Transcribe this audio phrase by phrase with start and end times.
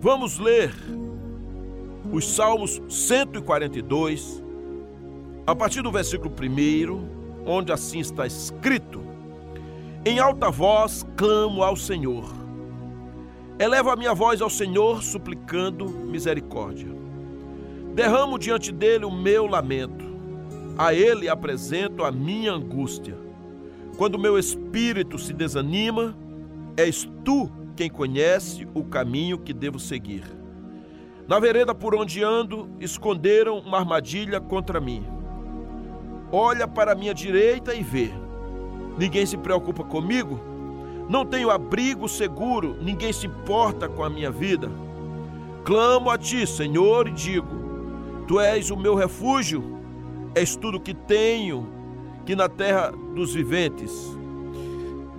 [0.00, 0.72] Vamos ler
[2.12, 4.44] os Salmos 142,
[5.44, 9.02] a partir do versículo 1, onde assim está escrito:
[10.06, 12.32] Em alta voz clamo ao Senhor.
[13.58, 16.88] Elevo a minha voz ao Senhor, suplicando misericórdia.
[17.92, 20.06] Derramo diante dele o meu lamento.
[20.78, 23.18] A ele apresento a minha angústia.
[23.96, 26.16] Quando meu espírito se desanima,
[26.76, 30.24] és tu quem conhece o caminho que devo seguir.
[31.28, 35.06] Na vereda por onde ando, esconderam uma armadilha contra mim.
[36.32, 38.10] Olha para minha direita e vê.
[38.98, 40.40] Ninguém se preocupa comigo?
[41.08, 44.68] Não tenho abrigo seguro, ninguém se importa com a minha vida.
[45.64, 47.46] Clamo a ti, Senhor, e digo:
[48.26, 49.62] Tu és o meu refúgio,
[50.34, 51.68] és tudo que tenho,
[52.26, 54.18] que na terra dos viventes.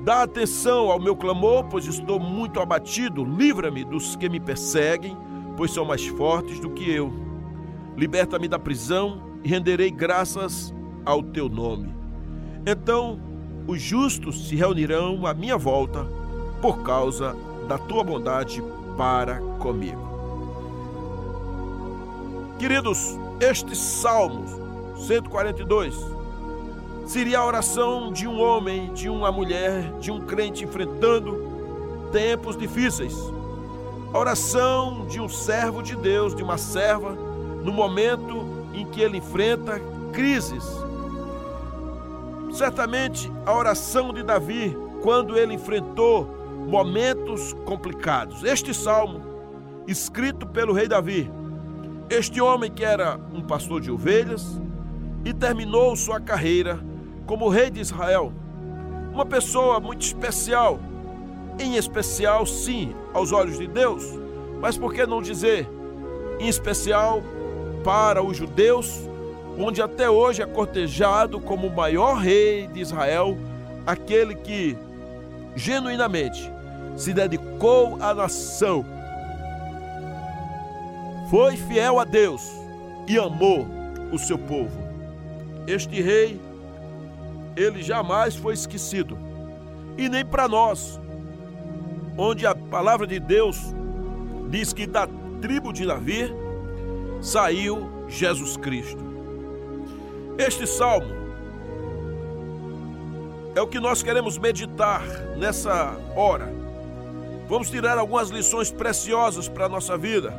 [0.04, 3.26] Dá atenção ao meu clamor, pois estou muito abatido.
[3.26, 5.18] Livra-me dos que me perseguem,
[5.58, 7.12] pois são mais fortes do que eu.
[7.98, 10.74] Liberta-me da prisão e renderei graças
[11.06, 11.94] ao teu nome.
[12.66, 13.20] Então
[13.68, 16.08] os justos se reunirão à minha volta
[16.62, 17.36] por causa
[17.68, 18.64] da tua bondade
[18.98, 20.10] para comigo.
[22.58, 24.46] Queridos, este Salmo
[24.96, 26.19] 142
[27.10, 33.18] seria a oração de um homem, de uma mulher, de um crente enfrentando tempos difíceis.
[34.14, 37.14] A oração de um servo de Deus, de uma serva,
[37.64, 39.82] no momento em que ele enfrenta
[40.14, 40.64] crises.
[42.52, 46.30] Certamente a oração de Davi, quando ele enfrentou
[46.68, 48.44] momentos complicados.
[48.44, 49.20] Este salmo,
[49.88, 51.28] escrito pelo rei Davi,
[52.08, 54.62] este homem que era um pastor de ovelhas
[55.26, 56.88] e terminou sua carreira
[57.30, 58.34] como rei de Israel.
[59.14, 60.80] Uma pessoa muito especial,
[61.60, 64.04] em especial, sim, aos olhos de Deus,
[64.60, 65.70] mas por que não dizer
[66.40, 67.22] em especial
[67.84, 69.08] para os judeus,
[69.60, 73.38] onde até hoje é cortejado como o maior rei de Israel,
[73.86, 74.76] aquele que
[75.56, 76.52] genuinamente
[76.98, 78.84] se dedicou à nação,
[81.30, 82.42] foi fiel a Deus
[83.08, 83.68] e amou
[84.12, 84.76] o seu povo.
[85.68, 86.49] Este rei
[87.60, 89.18] ele jamais foi esquecido.
[89.98, 91.00] E nem para nós,
[92.18, 93.58] onde a palavra de Deus
[94.50, 95.08] diz que da
[95.42, 96.34] tribo de Davi
[97.22, 99.04] saiu Jesus Cristo.
[100.38, 101.20] Este salmo
[103.56, 105.04] é o que nós queremos meditar
[105.38, 106.48] nessa hora.
[107.50, 110.34] Vamos tirar algumas lições preciosas para a nossa vida.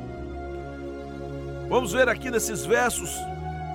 [1.68, 3.10] Vamos ver aqui nesses versos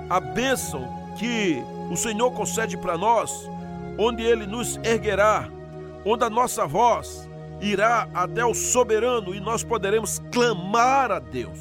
[0.09, 0.87] a bênção
[1.19, 3.49] que o Senhor concede para nós,
[3.97, 5.47] onde Ele nos erguerá,
[6.05, 7.29] onde a nossa voz
[7.61, 11.59] irá até o soberano e nós poderemos clamar a Deus.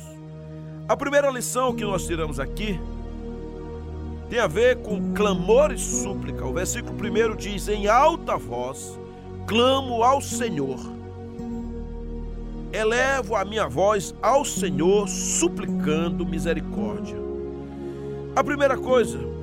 [0.88, 2.78] A primeira lição que nós tiramos aqui
[4.28, 6.44] tem a ver com clamor e súplica.
[6.44, 8.98] O versículo primeiro diz: Em alta voz
[9.46, 10.78] clamo ao Senhor.
[12.72, 17.16] Elevo a minha voz ao Senhor, suplicando misericórdia.
[18.34, 19.33] A primeira coisa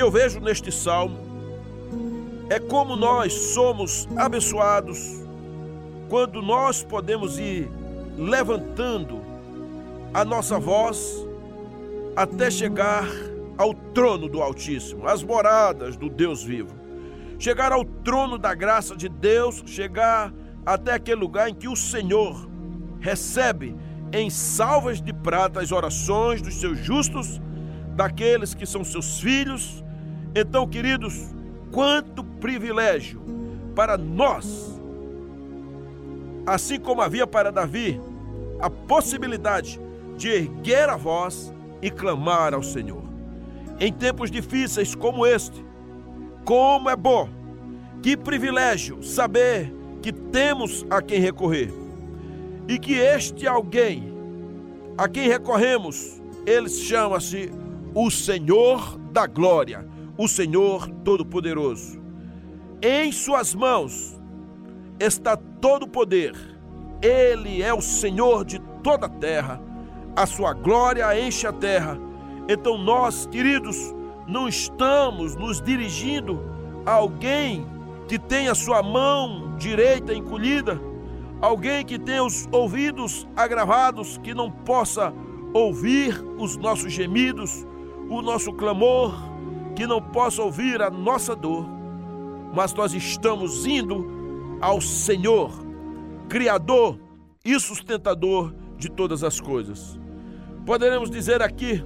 [0.00, 1.18] que eu vejo neste salmo
[2.48, 4.98] é como nós somos abençoados
[6.08, 7.70] quando nós podemos ir
[8.16, 9.20] levantando
[10.14, 11.26] a nossa voz
[12.16, 13.06] até chegar
[13.58, 16.74] ao trono do Altíssimo, às moradas do Deus vivo.
[17.38, 20.32] Chegar ao trono da graça de Deus, chegar
[20.64, 22.48] até aquele lugar em que o Senhor
[23.00, 23.76] recebe
[24.14, 27.38] em salvas de prata as orações dos seus justos
[27.94, 29.84] daqueles que são seus filhos.
[30.34, 31.34] Então, queridos,
[31.72, 33.20] quanto privilégio
[33.74, 34.80] para nós,
[36.46, 38.00] assim como havia para Davi,
[38.60, 39.80] a possibilidade
[40.16, 43.02] de erguer a voz e clamar ao Senhor.
[43.78, 45.64] Em tempos difíceis como este,
[46.44, 47.28] como é bom,
[48.02, 49.72] que privilégio saber
[50.02, 51.72] que temos a quem recorrer
[52.68, 54.10] e que este alguém
[55.00, 57.50] a quem recorremos, ele chama-se
[57.94, 59.88] o Senhor da glória,
[60.20, 61.98] o Senhor Todo-Poderoso.
[62.82, 64.20] Em Suas mãos
[64.98, 66.36] está todo o poder.
[67.00, 69.58] Ele é o Senhor de toda a terra.
[70.14, 71.98] A sua glória enche a terra.
[72.50, 73.94] Então nós, queridos,
[74.28, 76.38] não estamos nos dirigindo
[76.84, 77.64] a alguém
[78.06, 80.78] que tenha sua mão direita encolhida,
[81.40, 85.14] alguém que tenha os ouvidos agravados, que não possa
[85.54, 87.66] ouvir os nossos gemidos,
[88.10, 89.29] o nosso clamor,
[89.80, 91.66] que não possa ouvir a nossa dor,
[92.54, 95.50] mas nós estamos indo ao Senhor,
[96.28, 96.98] Criador
[97.42, 99.98] e sustentador de todas as coisas.
[100.66, 101.82] Poderemos dizer aqui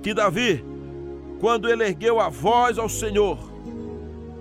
[0.00, 0.64] que Davi,
[1.40, 3.36] quando ele ergueu a voz ao Senhor,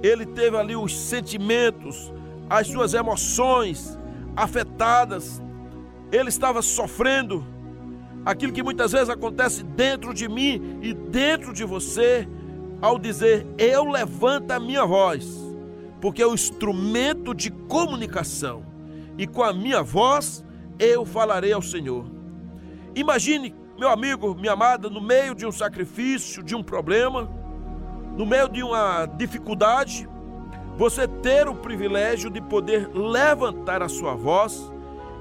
[0.03, 2.13] ele teve ali os sentimentos,
[2.47, 3.97] as suas emoções
[4.35, 5.41] afetadas,
[6.11, 7.43] ele estava sofrendo
[8.25, 12.27] aquilo que muitas vezes acontece dentro de mim e dentro de você,
[12.81, 15.27] ao dizer: Eu levanto a minha voz,
[16.01, 18.66] porque é o instrumento de comunicação,
[19.18, 20.44] e com a minha voz
[20.77, 22.06] eu falarei ao Senhor.
[22.95, 27.30] Imagine, meu amigo, minha amada, no meio de um sacrifício, de um problema,
[28.18, 30.07] no meio de uma dificuldade,
[30.77, 34.72] você ter o privilégio de poder levantar a sua voz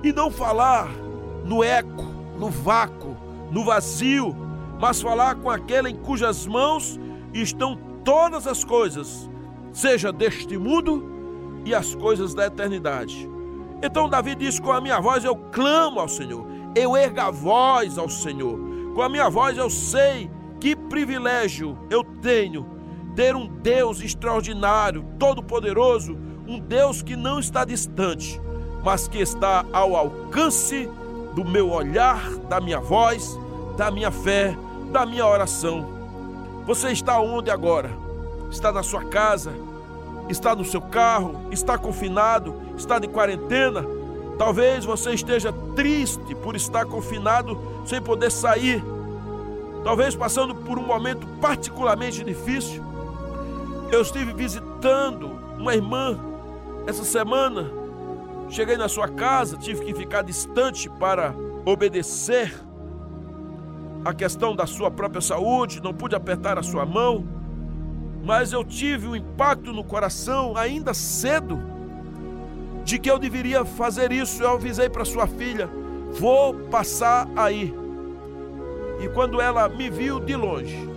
[0.03, 0.89] e não falar
[1.45, 2.08] no eco,
[2.39, 3.17] no vácuo,
[3.51, 4.35] no vazio,
[4.81, 6.99] mas falar com aquele em cujas mãos
[7.33, 9.29] estão todas as coisas,
[9.73, 11.05] seja deste mundo
[11.65, 13.29] e as coisas da eternidade.
[13.83, 17.99] Então Davi diz: Com a minha voz eu clamo ao Senhor, eu ergo a voz
[17.99, 18.59] ao Senhor.
[18.95, 20.31] Com a minha voz eu sei
[20.61, 22.79] que privilégio eu tenho
[23.15, 28.41] ter um Deus extraordinário, todo-poderoso, um Deus que não está distante,
[28.85, 30.89] mas que está ao alcance
[31.39, 33.39] do meu olhar, da minha voz,
[33.77, 34.59] da minha fé,
[34.91, 35.87] da minha oração.
[36.67, 37.93] Você está onde agora?
[38.51, 39.53] Está na sua casa?
[40.29, 41.47] Está no seu carro?
[41.53, 42.57] Está confinado?
[42.77, 43.87] Está de quarentena?
[44.37, 47.57] Talvez você esteja triste por estar confinado
[47.87, 48.83] sem poder sair.
[49.85, 52.83] Talvez passando por um momento particularmente difícil.
[53.93, 56.19] Eu estive visitando uma irmã
[56.85, 57.71] essa semana
[58.51, 61.35] Cheguei na sua casa, tive que ficar distante para
[61.65, 62.53] obedecer
[64.05, 67.27] a questão da sua própria saúde, não pude apertar a sua mão,
[68.25, 71.61] mas eu tive um impacto no coração ainda cedo
[72.85, 74.43] de que eu deveria fazer isso.
[74.43, 75.69] Eu avisei para sua filha:
[76.19, 77.75] vou passar aí.
[79.01, 80.89] E quando ela me viu de longe,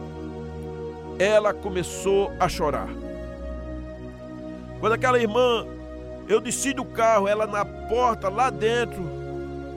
[1.20, 2.88] ela começou a chorar.
[4.80, 5.68] Quando aquela irmã
[6.32, 9.04] eu desci do carro, ela na porta, lá dentro,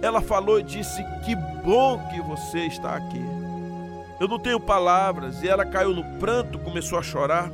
[0.00, 1.34] ela falou e disse: Que
[1.64, 3.20] bom que você está aqui.
[4.20, 5.42] Eu não tenho palavras.
[5.42, 7.50] E ela caiu no pranto, começou a chorar.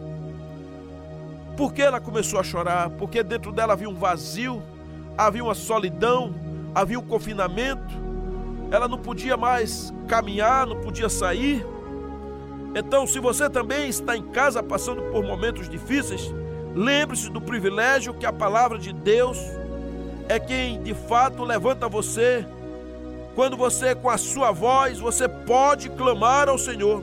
[1.56, 2.91] Por que ela começou a chorar?
[2.91, 4.62] Porque dentro dela havia um vazio,
[5.17, 6.35] havia uma solidão,
[6.75, 7.99] havia um confinamento.
[8.70, 11.67] Ela não podia mais caminhar, não podia sair.
[12.75, 16.32] Então, se você também está em casa passando por momentos difíceis,
[16.75, 19.38] Lembre-se do privilégio que a palavra de Deus
[20.28, 22.46] é quem de fato levanta você.
[23.34, 27.02] Quando você, com a sua voz, você pode clamar ao Senhor.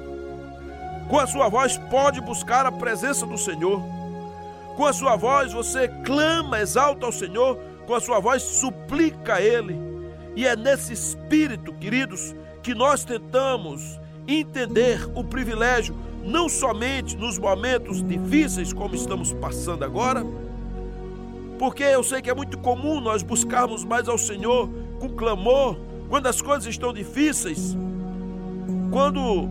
[1.09, 3.81] Com a sua voz, pode buscar a presença do Senhor.
[4.75, 7.57] Com a sua voz, você clama, exalta ao Senhor.
[7.85, 9.77] Com a sua voz, suplica a Ele.
[10.35, 18.03] E é nesse espírito, queridos, que nós tentamos entender o privilégio não somente nos momentos
[18.03, 20.25] difíceis como estamos passando agora,
[21.57, 25.77] porque eu sei que é muito comum nós buscarmos mais ao Senhor com clamor
[26.09, 27.75] quando as coisas estão difíceis,
[28.91, 29.49] quando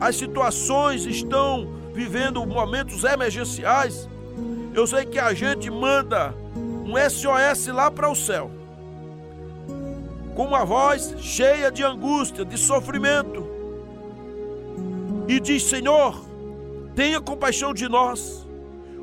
[0.00, 4.08] as situações estão vivendo momentos emergenciais.
[4.72, 8.50] Eu sei que a gente manda um SOS lá para o céu,
[10.36, 13.57] com uma voz cheia de angústia, de sofrimento
[15.28, 16.18] e diz: Senhor,
[16.96, 18.48] tenha compaixão de nós,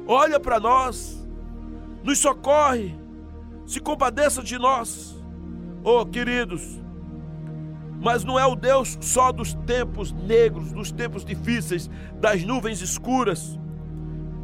[0.07, 1.25] olha para nós,
[2.03, 2.95] nos socorre,
[3.65, 5.15] se compadeça de nós.
[5.83, 6.81] Oh, queridos,
[8.01, 11.89] mas não é o Deus só dos tempos negros, dos tempos difíceis,
[12.19, 13.59] das nuvens escuras.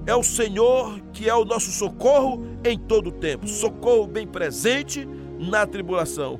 [0.05, 5.07] É o Senhor que é o nosso socorro em todo o tempo, socorro bem presente
[5.39, 6.39] na tribulação.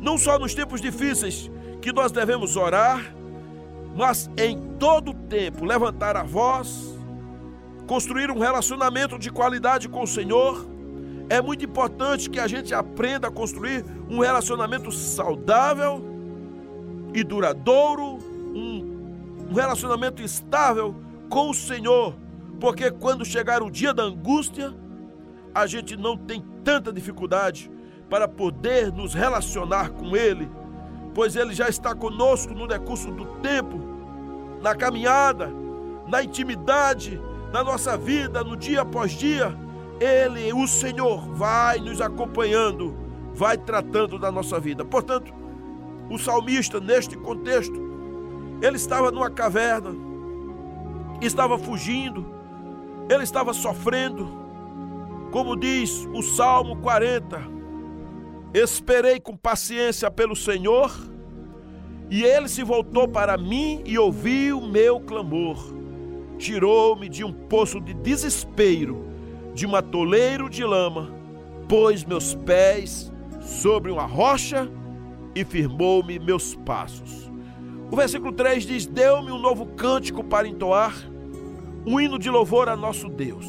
[0.00, 1.50] Não só nos tempos difíceis
[1.80, 3.14] que nós devemos orar,
[3.94, 6.96] mas em todo tempo levantar a voz,
[7.86, 10.66] construir um relacionamento de qualidade com o Senhor.
[11.28, 16.04] É muito importante que a gente aprenda a construir um relacionamento saudável
[17.14, 18.18] e duradouro,
[18.54, 20.94] um, relacionamento estável
[21.28, 22.14] com o Senhor,
[22.60, 24.74] porque quando chegar o dia da angústia,
[25.54, 27.70] a gente não tem tanta dificuldade
[28.08, 30.48] para poder nos relacionar com Ele
[31.14, 33.80] pois Ele já está conosco no decurso do tempo,
[34.60, 35.50] na caminhada,
[36.06, 37.20] na intimidade,
[37.52, 39.56] na nossa vida, no dia após dia.
[39.98, 42.94] Ele, o Senhor, vai nos acompanhando,
[43.34, 44.84] vai tratando da nossa vida.
[44.84, 45.32] Portanto,
[46.08, 47.78] o salmista, neste contexto,
[48.62, 49.94] ele estava numa caverna,
[51.20, 52.26] estava fugindo,
[53.08, 54.28] ele estava sofrendo,
[55.30, 57.59] como diz o Salmo 40
[58.52, 60.90] Esperei com paciência pelo Senhor,
[62.10, 65.72] e ele se voltou para mim e ouviu o meu clamor.
[66.36, 69.04] Tirou-me de um poço de desespero,
[69.54, 71.12] de um atoleiro de lama,
[71.68, 74.68] pôs meus pés sobre uma rocha
[75.34, 77.30] e firmou-me meus passos.
[77.90, 80.94] O versículo 3 diz: Deu-me um novo cântico para entoar,
[81.86, 83.46] um hino de louvor a nosso Deus.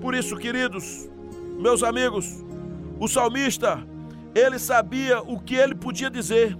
[0.00, 1.08] Por isso, queridos,
[1.58, 2.43] meus amigos,
[3.04, 3.86] o salmista,
[4.34, 6.56] ele sabia o que ele podia dizer.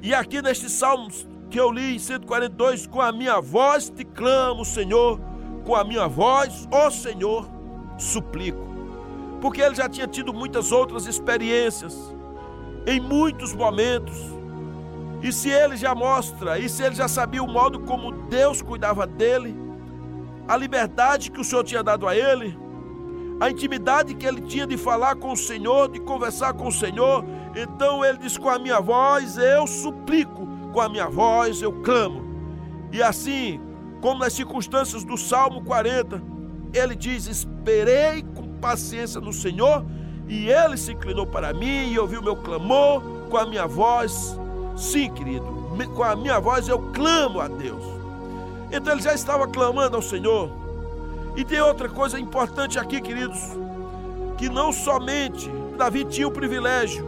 [0.00, 1.08] E aqui neste salmo
[1.48, 5.20] que eu li em 142, com a minha voz te clamo, Senhor,
[5.64, 7.48] com a minha voz, ó Senhor,
[7.96, 8.66] suplico.
[9.40, 11.96] Porque ele já tinha tido muitas outras experiências,
[12.86, 14.16] em muitos momentos.
[15.22, 19.06] E se ele já mostra, e se ele já sabia o modo como Deus cuidava
[19.06, 19.54] dele,
[20.48, 22.58] a liberdade que o Senhor tinha dado a ele,
[23.42, 27.24] a intimidade que ele tinha de falar com o Senhor, de conversar com o Senhor.
[27.56, 32.22] Então ele diz: Com a minha voz eu suplico, com a minha voz eu clamo.
[32.92, 33.60] E assim,
[34.00, 36.22] como nas circunstâncias do Salmo 40,
[36.72, 39.84] ele diz: Esperei com paciência no Senhor,
[40.28, 44.38] e ele se inclinou para mim e ouviu meu clamor com a minha voz.
[44.76, 45.44] Sim, querido,
[45.96, 47.82] com a minha voz eu clamo a Deus.
[48.70, 50.61] Então ele já estava clamando ao Senhor
[51.36, 53.40] e tem outra coisa importante aqui, queridos,
[54.36, 57.06] que não somente Davi tinha o privilégio,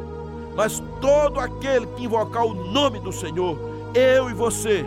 [0.56, 3.58] mas todo aquele que invocar o nome do Senhor,
[3.94, 4.86] eu e você,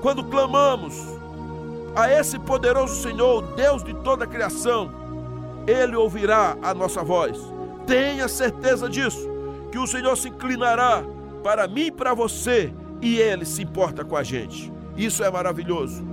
[0.00, 0.94] quando clamamos
[1.94, 4.90] a esse poderoso Senhor, Deus de toda a criação,
[5.66, 7.38] ele ouvirá a nossa voz.
[7.86, 9.28] Tenha certeza disso,
[9.70, 11.04] que o Senhor se inclinará
[11.42, 14.72] para mim e para você, e ele se importa com a gente.
[14.96, 16.04] Isso é maravilhoso.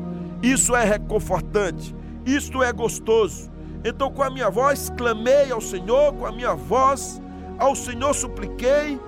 [0.42, 1.96] Isso é reconfortante.
[2.26, 3.50] Isto é gostoso.
[3.84, 7.22] Então, com a minha voz, clamei ao Senhor, com a minha voz,
[7.58, 9.00] ao Senhor supliquei.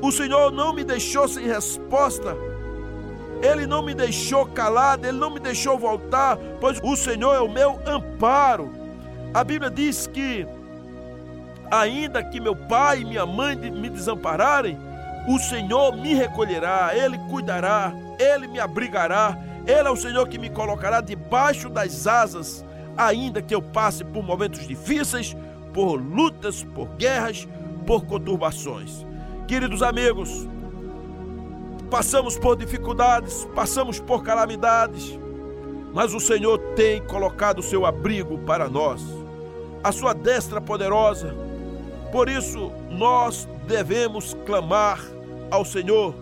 [0.00, 2.36] O Senhor não me deixou sem resposta.
[3.42, 7.50] Ele não me deixou calado, ele não me deixou voltar, pois o Senhor é o
[7.50, 8.72] meu amparo.
[9.34, 10.46] A Bíblia diz que,
[11.68, 14.78] ainda que meu pai e minha mãe me desampararem,
[15.26, 20.50] o Senhor me recolherá, ele cuidará, ele me abrigará ele é o Senhor que me
[20.50, 22.64] colocará debaixo das asas,
[22.96, 25.36] ainda que eu passe por momentos difíceis,
[25.72, 27.48] por lutas, por guerras,
[27.86, 29.06] por conturbações.
[29.46, 30.48] Queridos amigos,
[31.90, 35.18] passamos por dificuldades, passamos por calamidades,
[35.92, 39.02] mas o Senhor tem colocado o seu abrigo para nós,
[39.84, 41.34] a sua destra poderosa.
[42.10, 45.00] Por isso, nós devemos clamar
[45.50, 46.14] ao Senhor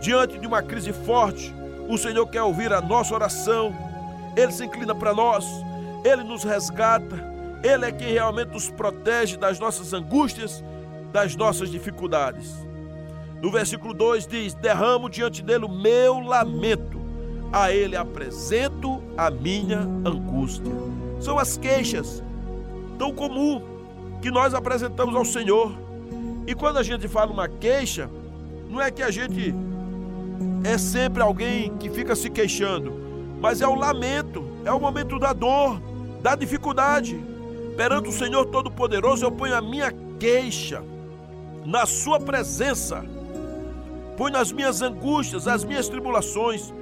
[0.00, 1.52] diante de uma crise forte
[1.88, 3.74] o Senhor quer ouvir a nossa oração,
[4.36, 5.44] Ele se inclina para nós,
[6.04, 7.16] Ele nos resgata,
[7.62, 10.64] Ele é quem realmente nos protege das nossas angústias,
[11.12, 12.52] das nossas dificuldades.
[13.40, 16.98] No versículo 2 diz: Derramo diante dele o meu lamento,
[17.52, 20.72] a ele apresento a minha angústia.
[21.20, 22.22] São as queixas
[22.98, 23.62] tão comum
[24.22, 25.72] que nós apresentamos ao Senhor.
[26.46, 28.08] E quando a gente fala uma queixa,
[28.68, 29.54] não é que a gente
[30.64, 32.92] é sempre alguém que fica se queixando,
[33.38, 35.78] mas é o lamento, é o momento da dor,
[36.22, 37.22] da dificuldade.
[37.76, 40.82] Perante o Senhor Todo-Poderoso, eu ponho a minha queixa
[41.66, 43.04] na Sua presença,
[44.16, 46.72] ponho nas minhas angústias, as minhas tribulações,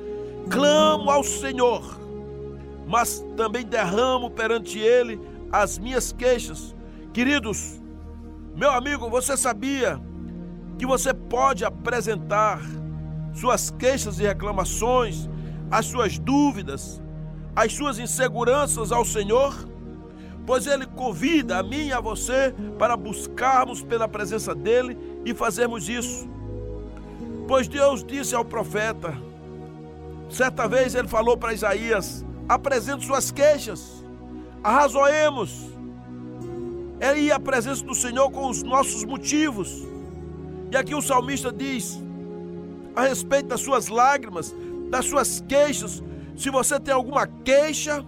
[0.49, 1.83] clamo ao Senhor,
[2.87, 5.21] mas também derramo perante Ele
[5.51, 6.73] as minhas queixas.
[7.13, 7.81] Queridos,
[8.55, 10.01] meu amigo, você sabia
[10.79, 12.61] que você pode apresentar
[13.35, 15.29] suas queixas e reclamações,
[15.71, 17.03] as suas dúvidas,
[17.55, 19.55] as suas inseguranças ao Senhor,
[20.47, 25.89] pois Ele convida a mim e a você para buscarmos pela presença dEle e fazermos
[25.89, 26.29] isso.
[27.47, 29.17] Pois Deus disse ao profeta,
[30.31, 34.05] certa vez ele falou para Isaías: apresente suas queixas,
[34.63, 35.71] arrazoemos.
[37.01, 39.83] É ir à presença do Senhor com os nossos motivos.
[40.71, 42.01] E aqui o salmista diz:
[42.95, 44.55] a respeito das suas lágrimas,
[44.91, 46.03] das suas queixas.
[46.37, 48.05] Se você tem alguma queixa,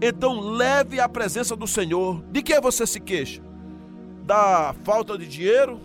[0.00, 2.22] então leve à presença do Senhor.
[2.30, 3.42] De que você se queixa?
[4.24, 5.80] Da falta de dinheiro,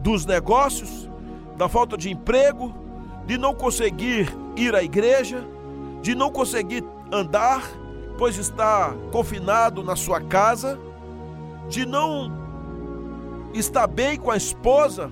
[0.00, 1.08] dos negócios,
[1.56, 2.74] da falta de emprego,
[3.26, 5.44] de não conseguir ir à igreja,
[6.02, 7.62] de não conseguir andar,
[8.18, 10.78] pois está confinado na sua casa,
[11.68, 12.32] de não
[13.52, 15.10] estar bem com a esposa,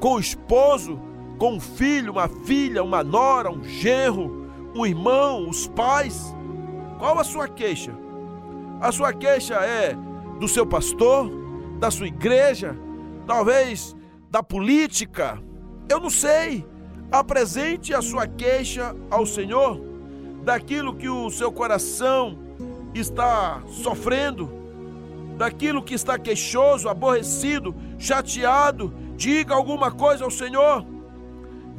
[0.00, 1.00] com o esposo,
[1.40, 6.36] com um filho, uma filha, uma nora, um genro, um irmão, os pais.
[6.98, 7.92] Qual a sua queixa?
[8.78, 9.96] A sua queixa é
[10.38, 11.30] do seu pastor,
[11.78, 12.76] da sua igreja,
[13.26, 13.96] talvez
[14.30, 15.42] da política,
[15.88, 16.66] eu não sei.
[17.10, 19.80] Apresente a sua queixa ao Senhor
[20.44, 22.38] daquilo que o seu coração
[22.94, 24.52] está sofrendo,
[25.38, 28.92] daquilo que está queixoso, aborrecido, chateado.
[29.16, 30.99] Diga alguma coisa ao Senhor.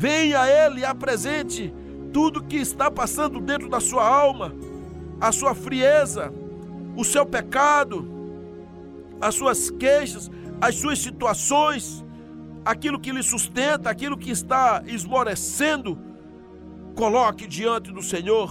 [0.02, 1.72] Venha a Ele e apresente
[2.12, 4.52] tudo que está passando dentro da sua alma,
[5.20, 6.34] a sua frieza,
[6.98, 8.04] o seu pecado,
[9.22, 12.04] as suas queixas, as suas situações
[12.66, 15.96] aquilo que lhe sustenta, aquilo que está esmorecendo,
[16.96, 18.50] coloque diante do Senhor,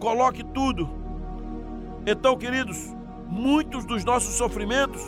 [0.00, 0.90] coloque tudo.
[2.04, 2.92] Então, queridos,
[3.28, 5.00] muitos dos nossos sofrimentos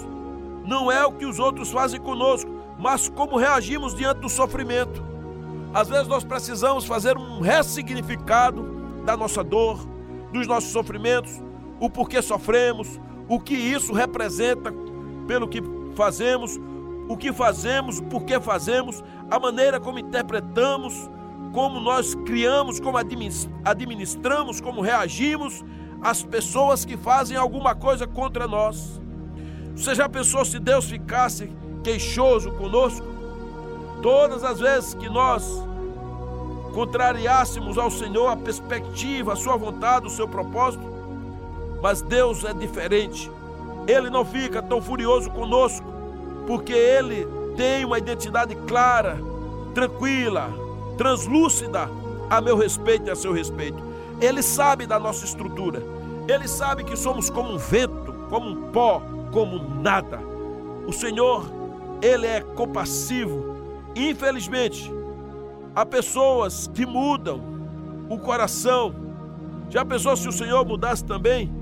[0.64, 2.48] não é o que os outros fazem conosco,
[2.78, 5.07] mas como reagimos diante do sofrimento.
[5.72, 8.62] Às vezes nós precisamos fazer um ressignificado
[9.04, 9.86] da nossa dor,
[10.32, 11.40] dos nossos sofrimentos,
[11.80, 14.72] o porquê sofremos, o que isso representa
[15.26, 15.62] pelo que
[15.94, 16.58] fazemos,
[17.08, 21.08] o que fazemos, por que fazemos, a maneira como interpretamos,
[21.52, 25.64] como nós criamos, como administramos, como reagimos
[26.02, 29.00] às pessoas que fazem alguma coisa contra nós.
[29.74, 33.17] Você já pensou se Deus ficasse queixoso conosco?
[34.02, 35.62] Todas as vezes que nós
[36.72, 40.84] contrariássemos ao Senhor a perspectiva, a sua vontade, o seu propósito,
[41.82, 43.30] mas Deus é diferente.
[43.86, 45.86] Ele não fica tão furioso conosco
[46.46, 47.26] porque ele
[47.56, 49.18] tem uma identidade clara,
[49.74, 50.50] tranquila,
[50.96, 51.88] translúcida
[52.30, 53.82] a meu respeito e a seu respeito.
[54.20, 55.82] Ele sabe da nossa estrutura.
[56.26, 60.20] Ele sabe que somos como um vento, como um pó, como nada.
[60.86, 61.44] O Senhor,
[62.02, 63.57] ele é compassivo.
[63.94, 64.90] Infelizmente,
[65.74, 67.40] há pessoas que mudam
[68.08, 68.94] o coração.
[69.70, 71.52] Já pensou se o Senhor mudasse também?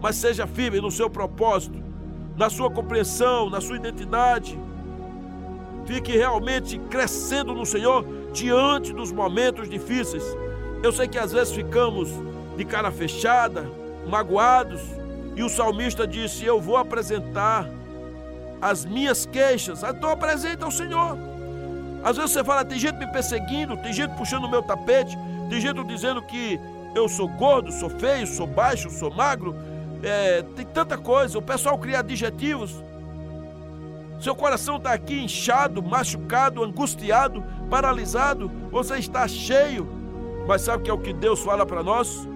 [0.00, 1.84] Mas seja firme no seu propósto
[2.36, 4.58] na sua compreensão, na sua identidade.
[5.86, 10.24] Fique realmente crescendo no Senhor diante dos momentos difíceis.
[10.82, 12.10] Eu sei que às vezes ficamos
[12.56, 13.68] de cara fechada,
[14.08, 14.80] magoados,
[15.36, 17.68] e o salmista disse: Eu vou apresentar
[18.60, 19.82] as minhas queixas.
[19.82, 21.16] Então apresenta ao Senhor.
[22.04, 25.16] Às vezes você fala: tem gente me perseguindo, tem gente puxando o meu tapete,
[25.48, 26.60] tem gente dizendo que
[26.94, 29.56] eu sou gordo, sou feio, sou baixo, sou magro,
[30.02, 32.84] é, tem tanta coisa, o pessoal cria adjetivos.
[34.20, 39.88] Seu coração está aqui inchado, machucado, angustiado, paralisado, você está cheio.
[40.46, 42.28] Mas sabe o que é o que Deus fala para nós?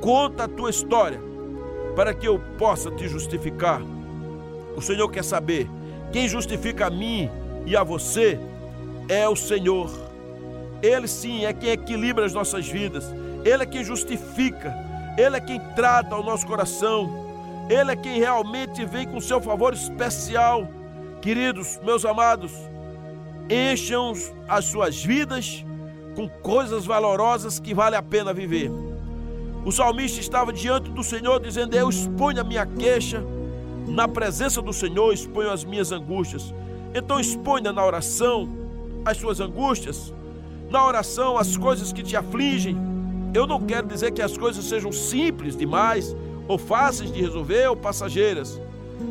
[0.00, 1.20] Conta a tua história,
[1.96, 3.82] para que eu possa te justificar.
[4.76, 5.68] O Senhor quer saber:
[6.12, 7.28] quem justifica a mim
[7.66, 8.38] e a você
[9.08, 9.90] é o Senhor.
[10.82, 13.04] Ele sim é quem equilibra as nossas vidas,
[13.44, 14.88] Ele é quem justifica.
[15.18, 17.10] Ele é quem trata o nosso coração,
[17.68, 20.68] Ele é quem realmente vem com seu favor especial.
[21.20, 22.52] Queridos, meus amados,
[23.50, 24.12] encham
[24.48, 25.64] as suas vidas
[26.14, 28.70] com coisas valorosas que vale a pena viver.
[29.64, 33.20] O salmista estava diante do Senhor dizendo: Eu exponho a minha queixa
[33.88, 36.54] na presença do Senhor, exponho as minhas angústias.
[36.94, 38.48] Então exponha na oração
[39.10, 40.12] as suas angústias,
[40.70, 42.76] na oração as coisas que te afligem,
[43.34, 46.14] eu não quero dizer que as coisas sejam simples demais,
[46.46, 48.60] ou fáceis de resolver, ou passageiras.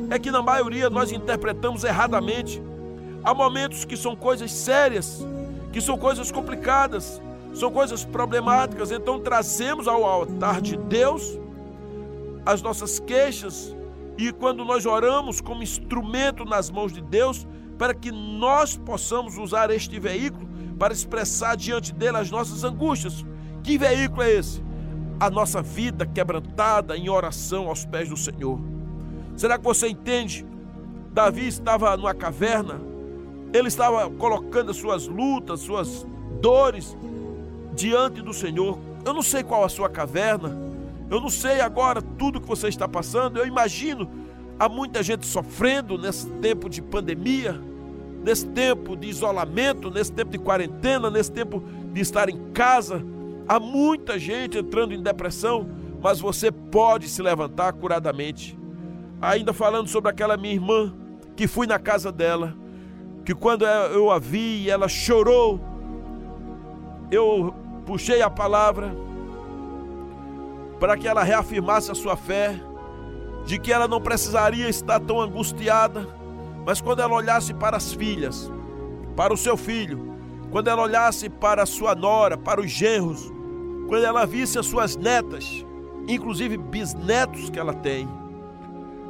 [0.09, 2.61] É que na maioria nós interpretamos erradamente.
[3.23, 5.25] Há momentos que são coisas sérias,
[5.71, 7.21] que são coisas complicadas,
[7.53, 8.91] são coisas problemáticas.
[8.91, 11.37] Então trazemos ao altar de Deus
[12.45, 13.75] as nossas queixas
[14.17, 17.45] e quando nós oramos como instrumento nas mãos de Deus,
[17.77, 23.25] para que nós possamos usar este veículo para expressar diante dele as nossas angústias
[23.67, 24.63] que veículo é esse?
[25.19, 28.57] A nossa vida quebrantada em oração aos pés do Senhor.
[29.35, 30.45] Será que você entende?
[31.11, 32.79] Davi estava numa caverna,
[33.53, 36.07] ele estava colocando as suas lutas, suas
[36.39, 36.95] dores
[37.73, 38.79] diante do Senhor.
[39.03, 40.57] Eu não sei qual a sua caverna,
[41.09, 43.37] eu não sei agora tudo que você está passando.
[43.37, 44.09] Eu imagino
[44.59, 47.59] há muita gente sofrendo nesse tempo de pandemia,
[48.23, 53.03] nesse tempo de isolamento, nesse tempo de quarentena, nesse tempo de estar em casa.
[53.47, 55.69] Há muita gente entrando em depressão,
[56.01, 58.57] mas você pode se levantar curadamente.
[59.21, 60.93] Ainda falando sobre aquela minha irmã,
[61.35, 62.55] que fui na casa dela,
[63.23, 65.59] que quando eu a vi, ela chorou,
[67.11, 67.53] eu
[67.85, 68.93] puxei a palavra
[70.79, 72.59] para que ela reafirmasse a sua fé,
[73.47, 76.05] de que ela não precisaria estar tão angustiada,
[76.65, 78.51] mas quando ela olhasse para as filhas,
[79.15, 80.13] para o seu filho,
[80.51, 83.31] quando ela olhasse para a sua nora, para os genros,
[83.87, 85.65] quando ela visse as suas netas,
[86.09, 88.05] inclusive bisnetos que ela tem,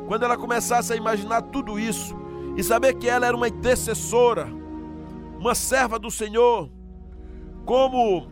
[0.08, 2.16] quando ela começasse a imaginar tudo isso,
[2.56, 4.48] e saber que ela era uma intercessora,
[5.40, 6.70] uma serva do Senhor,
[7.66, 8.28] como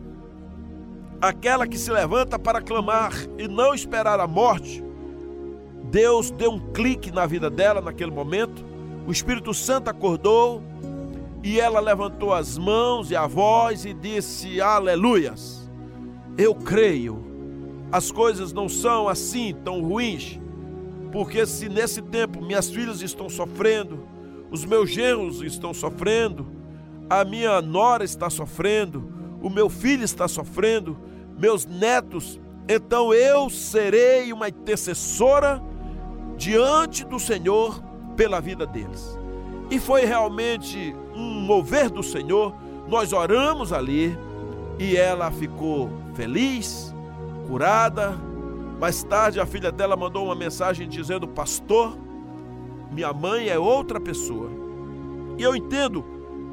[1.20, 4.85] aquela que se levanta para clamar e não esperar a morte.
[5.90, 8.64] Deus deu um clique na vida dela naquele momento,
[9.06, 10.62] o Espírito Santo acordou
[11.42, 15.70] e ela levantou as mãos e a voz e disse: Aleluias,
[16.36, 17.24] eu creio.
[17.92, 20.40] As coisas não são assim tão ruins,
[21.12, 24.00] porque se nesse tempo minhas filhas estão sofrendo,
[24.50, 26.48] os meus genros estão sofrendo,
[27.08, 29.08] a minha nora está sofrendo,
[29.40, 30.98] o meu filho está sofrendo,
[31.38, 35.62] meus netos, então eu serei uma intercessora
[36.36, 37.82] diante do Senhor
[38.16, 39.18] pela vida deles.
[39.70, 42.54] E foi realmente um mover do Senhor.
[42.88, 44.16] Nós oramos ali
[44.78, 46.94] e ela ficou feliz,
[47.48, 48.16] curada.
[48.78, 51.96] Mais tarde, a filha dela mandou uma mensagem dizendo: Pastor,
[52.92, 54.50] minha mãe é outra pessoa.
[55.36, 56.04] E eu entendo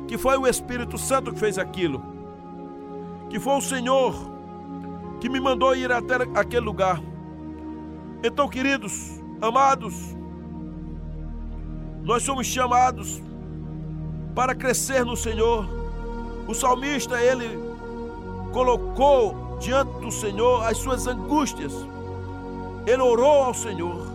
[0.08, 2.04] que foi o Espírito Santo que fez aquilo,
[3.30, 4.34] que foi o Senhor
[5.24, 7.02] que me mandou ir até aquele lugar.
[8.22, 9.94] Então, queridos, amados,
[12.02, 13.22] nós somos chamados
[14.34, 15.68] para crescer no Senhor.
[16.48, 17.60] O salmista, ele
[18.54, 21.74] colocou diante do Senhor as suas angústias.
[22.88, 24.08] Ele orou ao Senhor.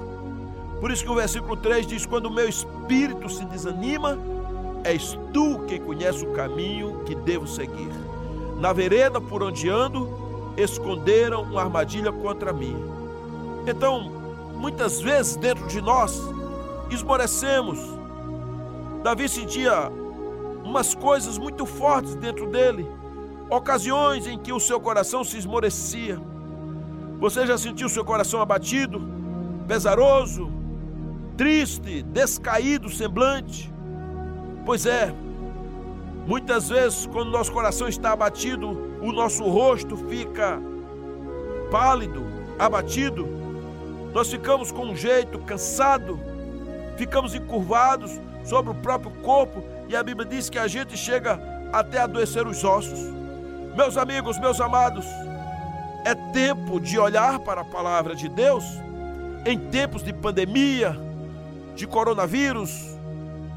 [0.80, 4.18] Por isso que o versículo 3 diz: Quando o meu espírito se desanima,
[4.82, 7.90] és tu quem conhece o caminho que devo seguir.
[8.58, 10.08] Na vereda por onde ando,
[10.56, 12.76] esconderam uma armadilha contra mim.
[13.66, 14.17] Então,
[14.58, 16.20] muitas vezes dentro de nós,
[16.90, 17.78] esmorecemos.
[19.02, 19.90] Davi sentia
[20.64, 22.86] umas coisas muito fortes dentro dele,
[23.48, 26.20] ocasiões em que o seu coração se esmorecia.
[27.20, 29.00] Você já sentiu seu coração abatido,
[29.66, 30.50] pesaroso,
[31.36, 33.72] triste, descaído semblante?
[34.66, 35.14] Pois é,
[36.26, 38.68] muitas vezes, quando nosso coração está abatido,
[39.00, 40.60] o nosso rosto fica
[41.70, 42.22] pálido,
[42.58, 43.37] abatido,
[44.12, 46.18] nós ficamos com um jeito cansado,
[46.96, 48.12] ficamos encurvados
[48.44, 51.38] sobre o próprio corpo e a Bíblia diz que a gente chega
[51.72, 52.98] até adoecer os ossos.
[53.76, 55.06] Meus amigos, meus amados,
[56.04, 58.64] é tempo de olhar para a palavra de Deus
[59.44, 60.96] em tempos de pandemia,
[61.74, 62.98] de coronavírus,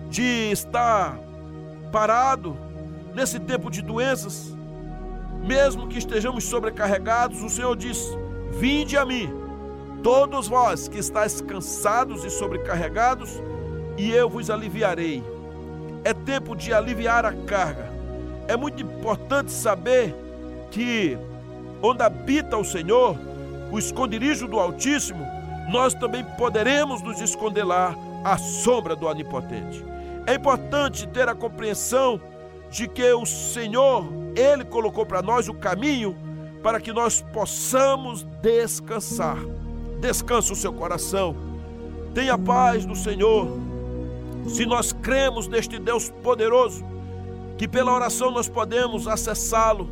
[0.10, 1.18] de estar
[1.92, 2.58] parado
[3.14, 4.54] nesse tempo de doenças,
[5.44, 8.00] mesmo que estejamos sobrecarregados, o Senhor diz:
[8.52, 9.41] Vinde a mim,
[10.04, 13.42] todos vós que estáis cansados e sobrecarregados,
[13.98, 15.24] e eu vos aliviarei.
[16.04, 17.92] É tempo de aliviar a carga.
[18.48, 20.16] É muito importante saber
[20.72, 21.18] que
[21.82, 23.16] onde habita o Senhor,
[23.72, 25.26] o esconderijo do Altíssimo,
[25.70, 29.86] nós também poderemos nos esconder lá à sombra do Onipotente.
[30.26, 32.20] É importante ter a compreensão
[32.70, 36.16] de que o Senhor, Ele colocou para nós o caminho
[36.64, 39.38] para que nós possamos descansar.
[40.02, 41.36] Descansa o seu coração.
[42.14, 43.48] Tenha paz no Senhor.
[44.48, 46.84] Se nós cremos neste Deus poderoso,
[47.56, 49.88] que pela oração nós podemos acessá-lo,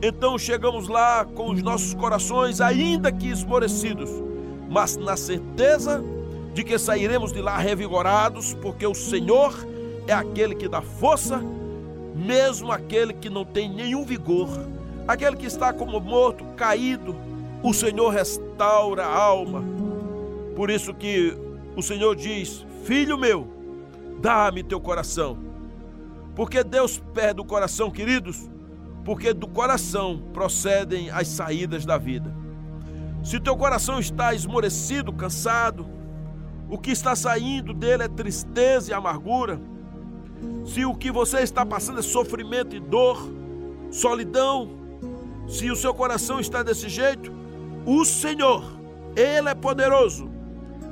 [0.00, 4.08] então chegamos lá com os nossos corações ainda que esmorecidos,
[4.70, 6.02] mas na certeza
[6.54, 9.52] de que sairemos de lá revigorados, porque o Senhor
[10.06, 11.42] é aquele que dá força,
[12.14, 14.48] mesmo aquele que não tem nenhum vigor,
[15.08, 17.16] aquele que está como morto, caído,
[17.62, 19.62] o Senhor restaura a alma.
[20.56, 21.36] Por isso que
[21.76, 23.46] o Senhor diz: Filho meu,
[24.20, 25.38] dá-me teu coração.
[26.34, 28.48] Porque Deus perde o coração, queridos,
[29.04, 32.34] porque do coração procedem as saídas da vida.
[33.22, 35.86] Se teu coração está esmorecido, cansado,
[36.68, 39.60] o que está saindo dele é tristeza e amargura.
[40.64, 43.20] Se o que você está passando é sofrimento e dor,
[43.90, 44.70] solidão,
[45.46, 47.39] se o seu coração está desse jeito,
[47.86, 48.64] o Senhor,
[49.16, 50.30] Ele é poderoso,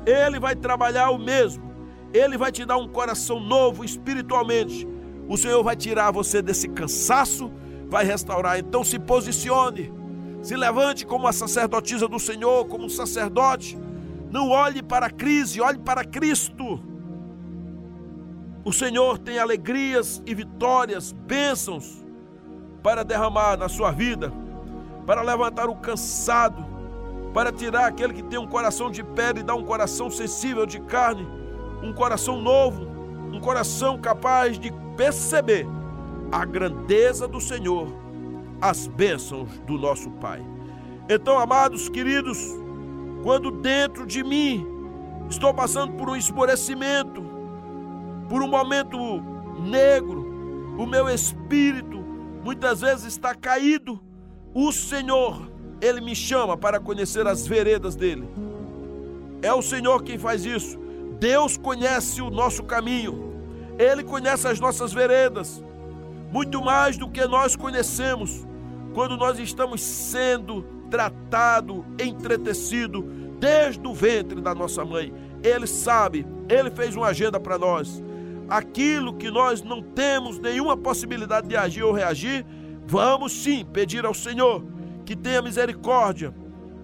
[0.07, 1.73] Ele vai trabalhar o mesmo,
[2.13, 4.87] Ele vai te dar um coração novo espiritualmente.
[5.29, 7.51] O Senhor vai tirar você desse cansaço,
[7.89, 8.59] vai restaurar.
[8.59, 9.93] Então se posicione,
[10.43, 13.79] se levante como a sacerdotisa do Senhor, como um sacerdote
[14.31, 16.81] não olhe para a crise, olhe para Cristo.
[18.65, 22.05] O Senhor tem alegrias e vitórias, bênçãos
[22.83, 24.33] para derramar na sua vida,
[25.07, 26.65] para levantar o cansado,
[27.33, 30.81] para tirar aquele que tem um coração de pedra e dar um coração sensível de
[30.81, 31.27] carne,
[31.83, 32.87] um coração novo,
[33.33, 35.67] um coração capaz de perceber
[36.33, 37.89] a grandeza do Senhor,
[38.61, 40.45] as bênçãos do nosso Pai.
[41.09, 42.39] Então, amados queridos,
[43.23, 44.67] quando dentro de mim
[45.29, 47.23] estou passando por um esmorecimento,
[48.29, 48.99] por um momento
[49.61, 51.99] negro, o meu espírito
[52.45, 54.01] muitas vezes está caído,
[54.55, 58.29] o Senhor, Ele me chama para conhecer as veredas dele.
[59.43, 60.79] É o Senhor quem faz isso.
[61.19, 63.35] Deus conhece o nosso caminho,
[63.79, 65.63] Ele conhece as nossas veredas,
[66.31, 68.47] muito mais do que nós conhecemos
[68.95, 73.03] quando nós estamos sendo tratado, entretecido
[73.39, 75.13] desde o ventre da nossa mãe.
[75.43, 78.03] Ele sabe, ele fez uma agenda para nós.
[78.49, 82.47] Aquilo que nós não temos nenhuma possibilidade de agir ou reagir,
[82.87, 84.65] vamos sim pedir ao Senhor
[85.09, 86.35] que tenha misericórdia,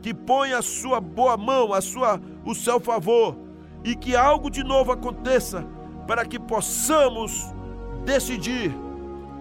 [0.01, 3.37] que ponha a sua boa mão, a sua o seu favor
[3.85, 5.63] e que algo de novo aconteça
[6.07, 7.53] para que possamos
[8.03, 8.75] decidir,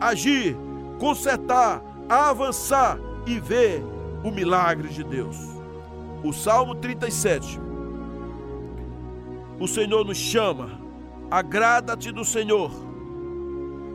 [0.01, 0.57] agir,
[0.99, 3.81] consertar, avançar e ver
[4.21, 5.37] o milagre de Deus.
[6.21, 7.61] O Salmo 37
[9.61, 10.77] o Senhor nos chama,
[11.31, 12.69] agrada-te do Senhor.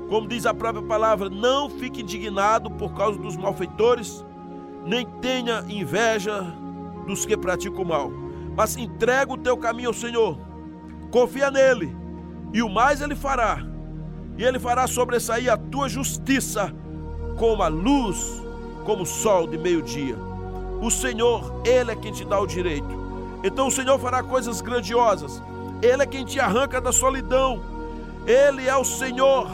[0.08, 4.24] Como diz a própria palavra, não fique indignado por causa dos malfeitores,
[4.88, 6.42] nem tenha inveja
[7.06, 8.10] dos que praticam mal,
[8.56, 10.38] mas entrega o teu caminho ao Senhor,
[11.10, 11.94] confia nele,
[12.52, 13.58] e o mais ele fará,
[14.36, 16.74] e ele fará sobressair a tua justiça
[17.36, 18.42] como a luz,
[18.84, 20.16] como o sol de meio-dia.
[20.80, 22.88] O Senhor, Ele é quem te dá o direito.
[23.44, 25.42] Então o Senhor fará coisas grandiosas.
[25.82, 27.60] Ele é quem te arranca da solidão.
[28.26, 29.48] Ele é o Senhor,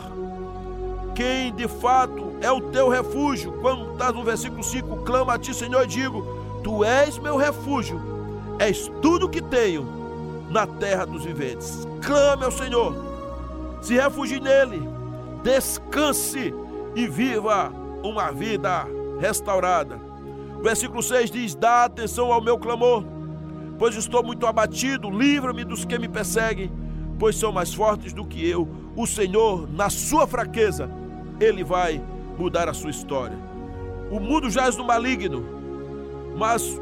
[1.14, 3.52] quem de fato é o teu refúgio.
[3.61, 6.24] Quando está no versículo 5, clama a ti, Senhor, e digo:
[6.62, 8.00] Tu és meu refúgio,
[8.59, 9.87] és tudo que tenho
[10.50, 11.88] na terra dos viventes.
[12.02, 12.94] Clame ao Senhor,
[13.80, 14.87] se refugie nele,
[15.42, 16.54] descanse
[16.94, 18.87] e viva uma vida
[19.18, 19.98] restaurada.
[20.62, 23.14] Versículo 6 diz: Dá atenção ao meu clamor
[23.78, 25.11] pois estou muito abatido.
[25.11, 26.72] Livra-me dos que me perseguem,
[27.18, 28.68] pois são mais fortes do que eu.
[28.96, 30.88] O Senhor, na sua fraqueza,
[31.40, 32.02] ele vai
[32.38, 33.37] mudar a sua história.
[34.11, 35.44] O mundo jaz no maligno,
[36.37, 36.81] mas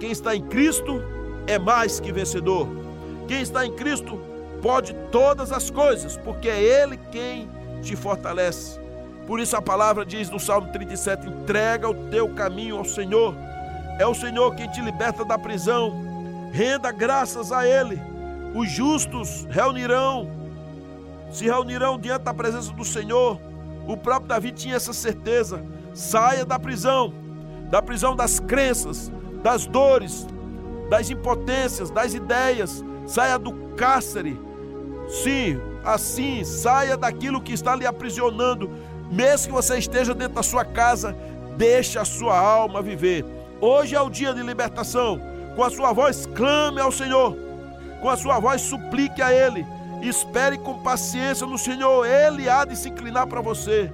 [0.00, 1.02] quem está em Cristo
[1.46, 2.68] é mais que vencedor.
[3.28, 4.18] Quem está em Cristo
[4.60, 7.48] pode todas as coisas, porque é Ele quem
[7.82, 8.80] te fortalece.
[9.26, 13.34] Por isso a palavra diz no Salmo 37: entrega o teu caminho ao Senhor.
[13.98, 16.12] É o Senhor quem te liberta da prisão
[16.52, 17.98] renda graças a Ele.
[18.54, 20.30] Os justos reunirão,
[21.30, 23.40] se reunirão diante da presença do Senhor.
[23.86, 25.64] O próprio Davi tinha essa certeza.
[25.94, 27.12] Saia da prisão,
[27.70, 29.10] da prisão das crenças,
[29.42, 30.26] das dores,
[30.88, 32.84] das impotências, das ideias.
[33.06, 34.40] Saia do cárcere.
[35.08, 38.70] Sim, assim, saia daquilo que está lhe aprisionando.
[39.10, 41.14] Mesmo que você esteja dentro da sua casa,
[41.56, 43.24] deixe a sua alma viver.
[43.60, 45.20] Hoje é o dia de libertação.
[45.54, 47.36] Com a sua voz, clame ao Senhor.
[48.00, 49.66] Com a sua voz, suplique a Ele.
[50.02, 52.04] Espere com paciência no Senhor.
[52.04, 53.90] Ele há de se inclinar para você.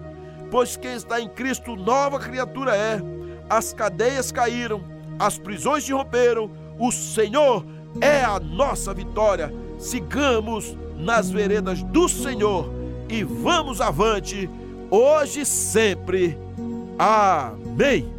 [0.50, 3.00] Pois quem está em Cristo, nova criatura é.
[3.48, 4.82] As cadeias caíram,
[5.18, 6.50] as prisões se romperam.
[6.78, 7.64] O Senhor
[8.00, 9.52] é a nossa vitória.
[9.78, 12.72] Sigamos nas veredas do Senhor
[13.08, 14.50] e vamos avante,
[14.90, 16.36] hoje e sempre.
[16.98, 18.17] Amém.